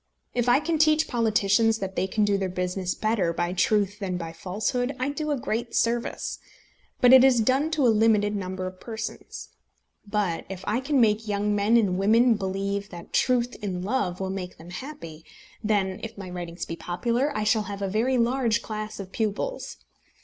[0.33, 4.17] If I can teach politicians that they can do their business better by truth than
[4.17, 6.39] by falsehood, I do a great service;
[7.01, 9.49] but it is done to a limited number of persons.
[10.07, 14.31] But if I can make young men and women believe that truth in love will
[14.31, 15.23] make them happy,
[15.63, 19.77] then, if my writings be popular, I shall have a very large class of pupils.